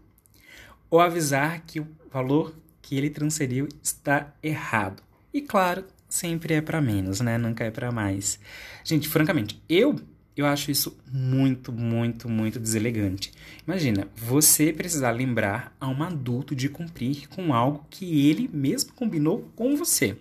[0.89, 5.04] ou avisar que o valor que ele transferiu está errado.
[5.34, 7.38] E claro, sempre é para menos, né?
[7.38, 8.39] Nunca é para mais.
[8.84, 9.96] Gente, francamente, eu
[10.39, 13.32] eu acho isso muito, muito, muito deselegante.
[13.67, 19.52] Imagina, você precisar lembrar a um adulto de cumprir com algo que ele mesmo combinou
[19.56, 20.17] com você.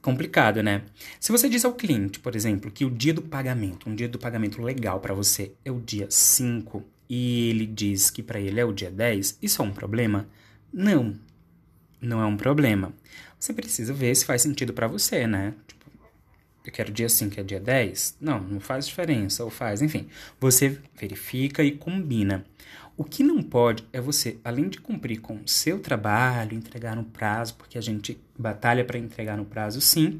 [0.00, 0.82] Complicado, né?
[1.18, 4.18] Se você diz ao cliente, por exemplo, que o dia do pagamento, um dia do
[4.18, 8.64] pagamento legal para você é o dia 5 e ele diz que para ele é
[8.64, 10.28] o dia 10, isso é um problema?
[10.72, 11.14] Não.
[12.00, 12.92] Não é um problema.
[13.38, 15.54] Você precisa ver se faz sentido para você, né?
[16.70, 18.16] Eu quero dia 5, é dia 10?
[18.20, 20.08] Não, não faz diferença, ou faz, enfim.
[20.40, 22.44] Você verifica e combina.
[22.96, 27.04] O que não pode é você, além de cumprir com o seu trabalho, entregar no
[27.04, 30.18] prazo, porque a gente batalha para entregar no prazo, sim,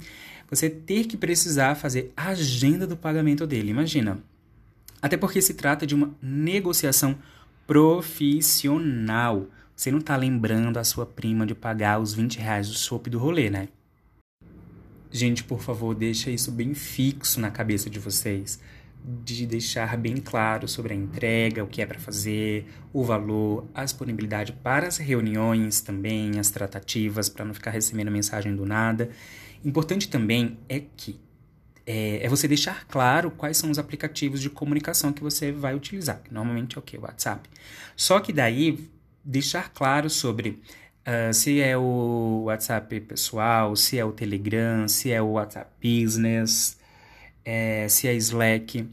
[0.48, 3.70] você ter que precisar fazer a agenda do pagamento dele.
[3.70, 4.18] Imagina.
[5.00, 7.16] Até porque se trata de uma negociação
[7.66, 9.46] profissional.
[9.74, 13.18] Você não está lembrando a sua prima de pagar os 20 reais do sopa do
[13.18, 13.68] rolê, né?
[15.10, 18.60] Gente, por favor, deixa isso bem fixo na cabeça de vocês.
[19.24, 23.84] De deixar bem claro sobre a entrega, o que é para fazer, o valor, a
[23.84, 29.10] disponibilidade para as reuniões também, as tratativas, para não ficar recebendo mensagem do nada.
[29.64, 31.20] Importante também é que
[31.86, 36.20] é, é, você deixar claro quais são os aplicativos de comunicação que você vai utilizar.
[36.30, 36.98] Normalmente é o que?
[36.98, 37.48] WhatsApp.
[37.94, 38.90] Só que daí
[39.24, 40.60] deixar claro sobre
[41.06, 46.76] Uh, se é o WhatsApp pessoal, se é o Telegram, se é o WhatsApp Business,
[47.44, 48.88] é, se é Slack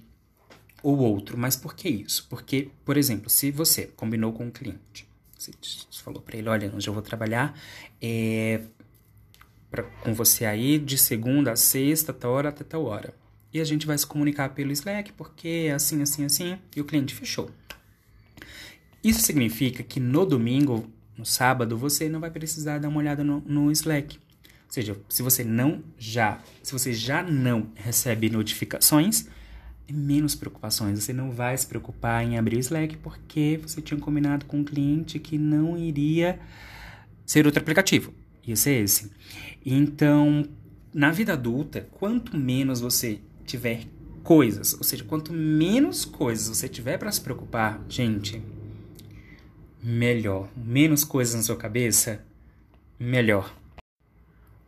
[0.83, 1.35] ou outro.
[1.37, 2.27] Mas por que isso?
[2.29, 5.51] Porque, por exemplo, se você combinou com um cliente, você
[6.03, 7.59] falou para ele, olha, hoje eu vou trabalhar
[7.99, 8.61] é,
[9.71, 13.11] pra, com você aí de segunda a sexta, tal hora até tal hora.
[13.51, 16.85] E a gente vai se comunicar pelo Slack, porque é assim, assim, assim, e o
[16.85, 17.49] cliente fechou.
[19.03, 23.41] Isso significa que no domingo no sábado, você não vai precisar dar uma olhada no,
[23.45, 24.17] no Slack.
[24.17, 29.27] Ou seja, se você não já, se você já não recebe notificações,
[29.87, 31.03] é menos preocupações.
[31.03, 34.63] Você não vai se preocupar em abrir o Slack porque você tinha combinado com um
[34.63, 36.39] cliente que não iria
[37.25, 38.13] ser outro aplicativo.
[38.45, 39.11] Ia ser esse.
[39.65, 40.43] Então,
[40.93, 43.83] na vida adulta, quanto menos você tiver
[44.23, 48.41] coisas, ou seja, quanto menos coisas você tiver para se preocupar, gente,
[49.83, 50.49] melhor.
[50.55, 52.23] Menos coisas na sua cabeça,
[52.97, 53.53] melhor.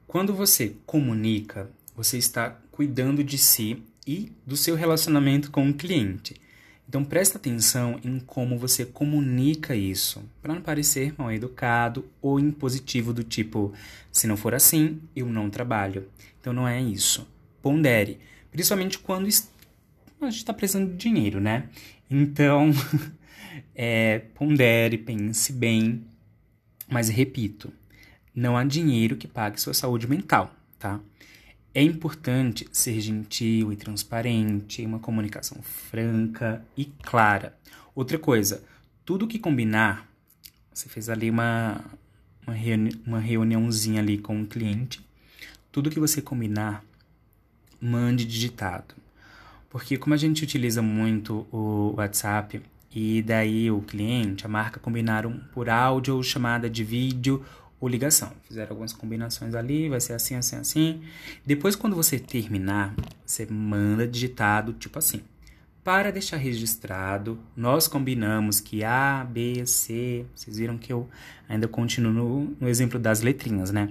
[0.06, 6.36] Quando você comunica, você está cuidando de si e do seu relacionamento com o cliente.
[6.88, 13.12] Então presta atenção em como você comunica isso, para não parecer mal educado ou impositivo
[13.12, 13.74] do tipo,
[14.12, 16.08] se não for assim, eu não trabalho.
[16.40, 17.28] Então não é isso.
[17.62, 18.20] Pondere,
[18.52, 21.70] principalmente quando a gente está precisando de dinheiro, né?
[22.10, 22.72] Então
[23.74, 26.06] é, pondere, pense bem,
[26.90, 27.72] mas repito,
[28.34, 31.00] não há dinheiro que pague sua saúde mental, tá?
[31.74, 37.58] É importante ser gentil e transparente, uma comunicação franca e clara.
[37.94, 38.64] Outra coisa,
[39.04, 40.10] tudo que combinar,
[40.74, 41.82] você fez ali uma,
[42.46, 45.06] uma, reuni uma reuniãozinha ali com o cliente,
[45.72, 46.84] tudo que você combinar,
[47.82, 48.96] mande digitado.
[49.70, 52.62] Porque como a gente utiliza muito o WhatsApp
[52.96, 57.44] e daí o cliente, a marca combinaram por áudio ou chamada de vídeo
[57.78, 58.32] ou ligação.
[58.48, 61.02] Fizeram algumas combinações ali, vai ser assim, assim, assim.
[61.46, 65.22] Depois, quando você terminar, você manda digitado, tipo assim.
[65.84, 70.26] Para deixar registrado, nós combinamos que A, B, C.
[70.34, 71.10] Vocês viram que eu
[71.50, 73.90] ainda continuo no, no exemplo das letrinhas, né?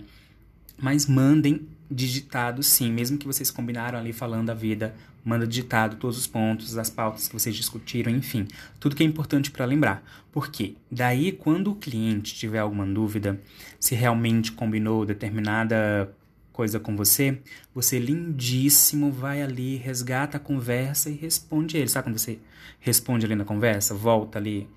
[0.81, 4.95] Mas mandem digitado sim, mesmo que vocês combinaram ali falando a vida,
[5.25, 8.47] manda digitado todos os pontos, as pautas que vocês discutiram, enfim,
[8.79, 10.03] tudo que é importante para lembrar.
[10.33, 13.41] Porque daí quando o cliente tiver alguma dúvida
[13.79, 16.15] se realmente combinou determinada
[16.53, 17.41] coisa com você,
[17.75, 21.89] você lindíssimo vai ali, resgata a conversa e responde ele.
[21.89, 22.39] Sabe quando você
[22.79, 24.69] responde ali na conversa, volta ali,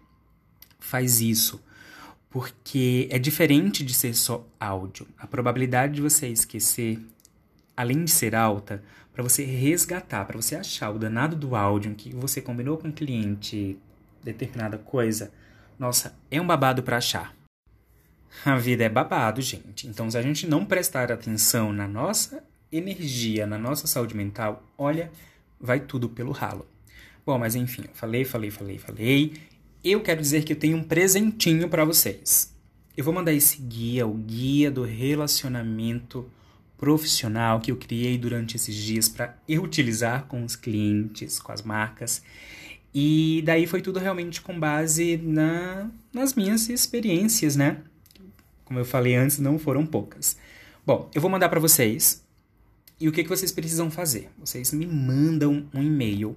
[0.79, 1.61] faz isso.
[2.29, 5.07] Porque é diferente de ser só áudio.
[5.17, 6.99] A probabilidade de você esquecer,
[7.75, 12.13] além de ser alta, para você resgatar, para você achar o danado do áudio que
[12.13, 13.77] você combinou com o cliente
[14.23, 15.31] determinada coisa,
[15.79, 17.35] nossa, é um babado para achar.
[18.45, 19.87] A vida é babado, gente.
[19.87, 25.11] Então, se a gente não prestar atenção na nossa energia, na nossa saúde mental, olha,
[25.59, 26.67] vai tudo pelo ralo.
[27.25, 29.33] Bom, mas enfim, falei, falei, falei, falei.
[29.89, 32.53] Eu quero dizer que eu tenho um presentinho para vocês.
[32.97, 36.29] Eu vou mandar esse guia, o guia do relacionamento
[36.77, 41.61] profissional que eu criei durante esses dias para eu utilizar com os clientes, com as
[41.61, 42.21] marcas.
[42.93, 47.77] E daí foi tudo realmente com base na, nas minhas experiências, né?
[48.65, 50.35] Como eu falei antes, não foram poucas.
[50.85, 52.25] Bom, eu vou mandar para vocês.
[52.99, 54.29] E o que, que vocês precisam fazer?
[54.37, 56.35] Vocês me mandam um e-mail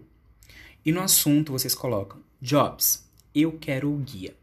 [0.86, 4.34] e no assunto vocês colocam Jobs, eu quero o guia.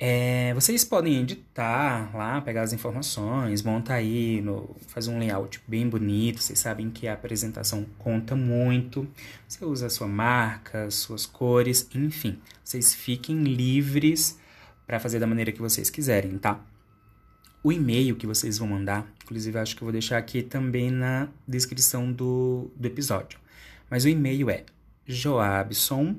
[0.00, 5.88] É, vocês podem editar lá, pegar as informações, montar aí, no, fazer um layout bem
[5.88, 6.40] bonito.
[6.40, 9.08] Vocês sabem que a apresentação conta muito.
[9.48, 12.38] Você usa a sua marca, suas cores, enfim.
[12.62, 14.38] Vocês fiquem livres
[14.86, 16.60] para fazer da maneira que vocês quiserem, tá?
[17.60, 21.28] O e-mail que vocês vão mandar, inclusive acho que eu vou deixar aqui também na
[21.46, 23.38] descrição do, do episódio.
[23.90, 24.64] Mas o e-mail é
[25.04, 26.14] joabson.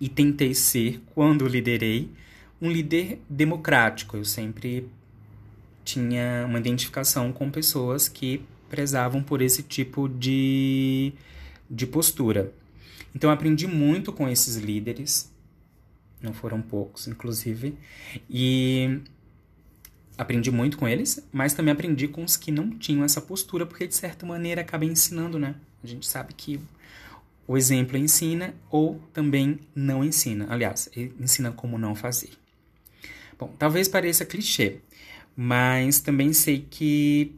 [0.00, 2.10] e tentei ser, quando liderei,
[2.60, 4.16] um líder democrático.
[4.16, 4.88] Eu sempre
[5.84, 11.12] tinha uma identificação com pessoas que prezavam por esse tipo de,
[11.70, 12.52] de postura.
[13.14, 15.30] Então, aprendi muito com esses líderes
[16.20, 17.76] não foram poucos, inclusive.
[18.28, 19.00] E
[20.16, 23.86] aprendi muito com eles, mas também aprendi com os que não tinham essa postura, porque
[23.86, 25.54] de certa maneira acaba ensinando, né?
[25.82, 26.60] A gente sabe que
[27.46, 30.46] o exemplo ensina ou também não ensina.
[30.48, 30.88] Aliás,
[31.20, 32.30] ensina como não fazer.
[33.38, 34.78] Bom, talvez pareça clichê,
[35.36, 37.36] mas também sei que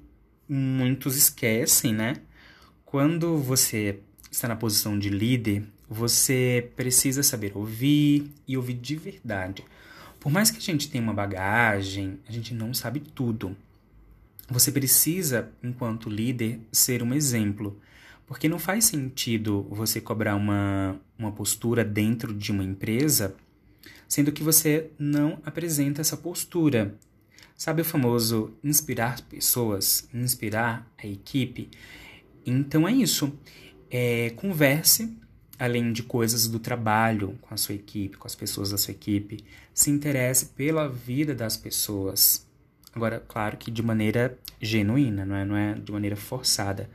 [0.48, 2.16] muitos esquecem, né?
[2.84, 3.98] Quando você
[4.30, 9.64] está na posição de líder, você precisa saber ouvir e ouvir de verdade.
[10.20, 13.56] Por mais que a gente tenha uma bagagem, a gente não sabe tudo.
[14.50, 17.80] Você precisa, enquanto líder, ser um exemplo.
[18.26, 23.34] Porque não faz sentido você cobrar uma, uma postura dentro de uma empresa,
[24.06, 26.94] sendo que você não apresenta essa postura.
[27.56, 31.70] Sabe o famoso inspirar pessoas, inspirar a equipe?
[32.44, 33.32] Então é isso.
[33.90, 35.16] É, converse
[35.58, 39.44] além de coisas do trabalho com a sua equipe, com as pessoas da sua equipe,
[39.74, 42.46] se interesse pela vida das pessoas.
[42.94, 46.88] Agora, claro que de maneira genuína, não é, não é de maneira forçada.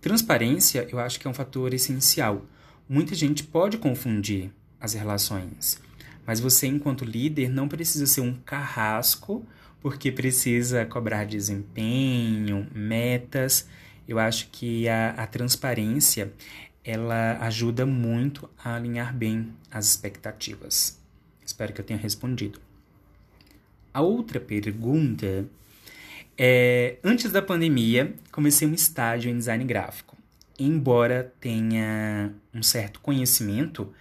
[0.00, 2.44] Transparência, eu acho que é um fator essencial.
[2.88, 4.50] Muita gente pode confundir
[4.80, 5.80] as relações.
[6.26, 9.46] Mas você, enquanto líder, não precisa ser um carrasco,
[9.80, 13.68] porque precisa cobrar desempenho, metas.
[14.06, 16.32] Eu acho que a, a transparência
[16.84, 21.00] ela ajuda muito a alinhar bem as expectativas.
[21.44, 22.60] Espero que eu tenha respondido.
[23.92, 25.48] A outra pergunta
[26.36, 30.16] é: antes da pandemia, comecei um estágio em design gráfico.
[30.58, 33.92] Embora tenha um certo conhecimento,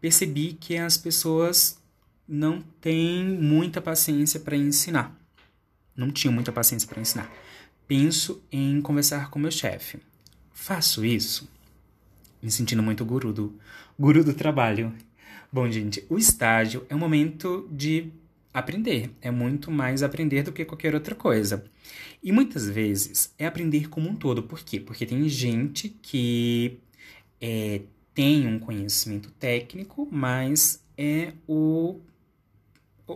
[0.00, 1.78] percebi que as pessoas
[2.28, 5.16] não têm muita paciência para ensinar.
[5.96, 7.30] Não tinham muita paciência para ensinar.
[7.86, 9.98] Penso em conversar com meu chefe.
[10.52, 11.48] Faço isso?
[12.42, 13.54] Me sentindo muito guru do,
[13.98, 14.92] guru do trabalho.
[15.52, 18.10] Bom, gente, o estágio é um momento de
[18.52, 19.10] aprender.
[19.20, 21.64] É muito mais aprender do que qualquer outra coisa.
[22.22, 24.42] E muitas vezes é aprender como um todo.
[24.42, 24.80] Por quê?
[24.80, 26.78] Porque tem gente que
[27.40, 27.82] é,
[28.14, 32.00] tem um conhecimento técnico, mas é o,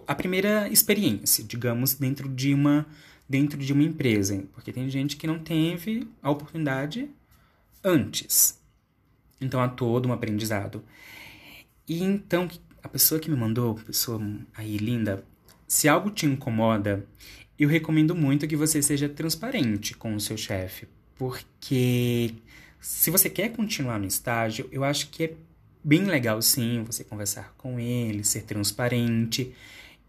[0.06, 2.86] a primeira experiência, digamos, dentro de uma
[3.28, 7.10] dentro de uma empresa, porque tem gente que não teve a oportunidade
[7.82, 8.56] antes.
[9.40, 10.84] Então há todo um aprendizado.
[11.88, 12.48] E então
[12.82, 14.20] a pessoa que me mandou, pessoa
[14.54, 15.24] aí linda,
[15.66, 17.04] se algo te incomoda,
[17.58, 22.34] eu recomendo muito que você seja transparente com o seu chefe, porque
[22.80, 25.32] se você quer continuar no estágio, eu acho que é
[25.82, 29.54] bem legal sim você conversar com ele, ser transparente.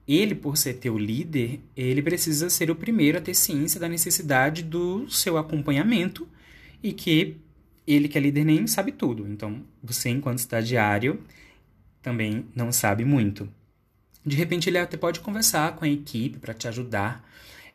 [0.07, 4.63] Ele, por ser teu líder, ele precisa ser o primeiro a ter ciência da necessidade
[4.63, 6.27] do seu acompanhamento
[6.81, 7.37] e que
[7.87, 9.27] ele que é líder nem sabe tudo.
[9.27, 11.23] Então, você enquanto estagiário
[12.01, 13.49] também não sabe muito.
[14.25, 17.25] De repente, ele até pode conversar com a equipe para te ajudar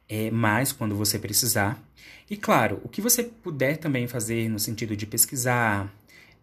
[0.09, 1.83] é, mais quando você precisar.
[2.29, 5.93] E claro, o que você puder também fazer no sentido de pesquisar,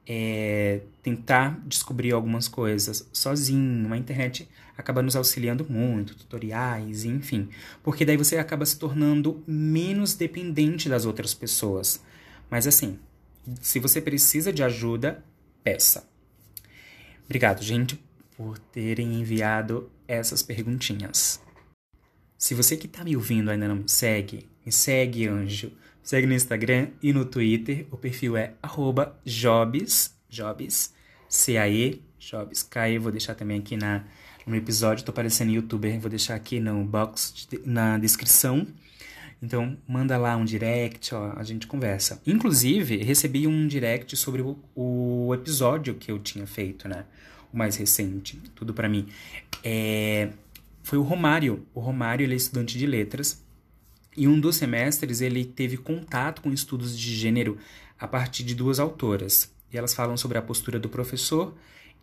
[0.07, 3.93] é, tentar descobrir algumas coisas sozinho.
[3.93, 7.49] A internet acaba nos auxiliando muito, tutoriais, enfim.
[7.83, 12.03] Porque daí você acaba se tornando menos dependente das outras pessoas.
[12.49, 12.97] Mas assim,
[13.61, 15.23] se você precisa de ajuda,
[15.63, 16.07] peça.
[17.25, 17.99] Obrigado, gente,
[18.35, 21.41] por terem enviado essas perguntinhas.
[22.37, 25.71] Se você que está me ouvindo ainda não me segue, me segue, anjo.
[26.01, 27.85] Segue no Instagram e no Twitter.
[27.91, 28.53] O perfil é
[29.25, 30.93] jobs, jobs,
[31.27, 32.97] C-A-E, jobs, K-E.
[32.97, 34.05] Vou deixar também aqui na,
[34.47, 35.03] no episódio.
[35.03, 38.65] Tô aparecendo no YouTube, vou deixar aqui no box, na descrição.
[39.41, 42.21] Então, manda lá um direct, ó, a gente conversa.
[42.27, 47.05] Inclusive, recebi um direct sobre o, o episódio que eu tinha feito, né?
[47.51, 49.07] O mais recente, tudo para mim.
[49.63, 50.29] É,
[50.83, 51.65] foi o Romário.
[51.73, 53.41] O Romário, ele é estudante de letras.
[54.15, 57.57] E um dos semestres, ele teve contato com estudos de gênero
[57.97, 59.53] a partir de duas autoras.
[59.71, 61.55] E elas falam sobre a postura do professor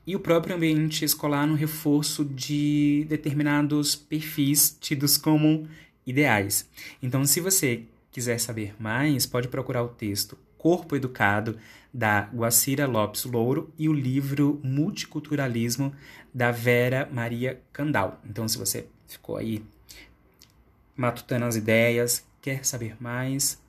[0.07, 5.69] e o próprio ambiente escolar no reforço de determinados perfis tidos como
[6.07, 6.69] ideais.
[7.03, 11.59] Então, se você quiser saber mais, pode procurar o texto Corpo Educado,
[11.93, 15.95] da Guacira Lopes Louro, e o livro Multiculturalismo,
[16.33, 18.21] da Vera Maria Candal.
[18.25, 19.65] Então, se você ficou aí
[20.97, 23.61] matutando as ideias, quer saber mais,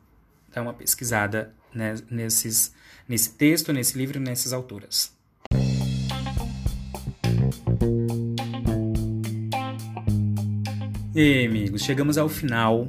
[0.54, 2.74] dá uma pesquisada né, nesses,
[3.08, 5.17] nesse texto, nesse livro, nessas autoras.
[11.20, 12.88] E amigos, chegamos ao final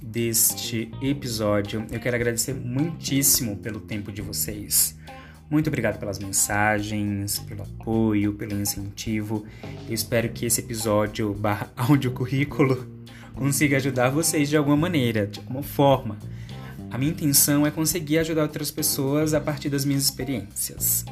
[0.00, 1.84] deste episódio.
[1.90, 4.96] Eu quero agradecer muitíssimo pelo tempo de vocês.
[5.50, 9.44] Muito obrigado pelas mensagens, pelo apoio, pelo incentivo.
[9.88, 12.86] Eu espero que esse episódio barra áudio currículo
[13.34, 16.16] consiga ajudar vocês de alguma maneira, de alguma forma.
[16.92, 21.04] A minha intenção é conseguir ajudar outras pessoas a partir das minhas experiências.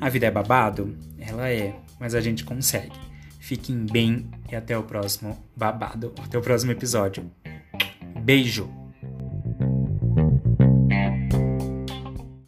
[0.00, 0.96] A vida é babado?
[1.18, 3.11] Ela é, mas a gente consegue.
[3.52, 7.30] Fiquem bem e até o próximo babado, até o próximo episódio.
[8.24, 8.81] Beijo!